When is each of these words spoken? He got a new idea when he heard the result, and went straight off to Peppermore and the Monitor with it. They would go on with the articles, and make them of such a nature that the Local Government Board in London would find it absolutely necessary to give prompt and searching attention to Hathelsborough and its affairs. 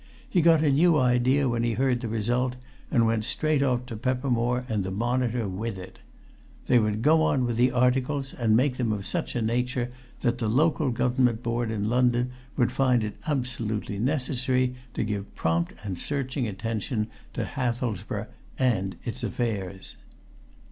He 0.27 0.41
got 0.41 0.63
a 0.63 0.71
new 0.71 0.97
idea 0.97 1.47
when 1.47 1.61
he 1.61 1.73
heard 1.73 2.01
the 2.01 2.07
result, 2.07 2.55
and 2.89 3.05
went 3.05 3.23
straight 3.23 3.61
off 3.61 3.85
to 3.85 3.95
Peppermore 3.95 4.65
and 4.67 4.83
the 4.83 4.89
Monitor 4.89 5.47
with 5.47 5.77
it. 5.77 5.99
They 6.65 6.79
would 6.79 7.03
go 7.03 7.21
on 7.21 7.45
with 7.45 7.55
the 7.57 7.69
articles, 7.71 8.33
and 8.33 8.57
make 8.57 8.77
them 8.77 8.91
of 8.91 9.05
such 9.05 9.35
a 9.35 9.43
nature 9.43 9.91
that 10.21 10.39
the 10.39 10.47
Local 10.47 10.89
Government 10.89 11.43
Board 11.43 11.69
in 11.69 11.87
London 11.87 12.31
would 12.57 12.71
find 12.71 13.03
it 13.03 13.17
absolutely 13.27 13.99
necessary 13.99 14.73
to 14.95 15.03
give 15.03 15.35
prompt 15.35 15.73
and 15.83 15.99
searching 15.99 16.47
attention 16.47 17.05
to 17.33 17.45
Hathelsborough 17.45 18.25
and 18.57 18.95
its 19.05 19.23
affairs. 19.23 19.97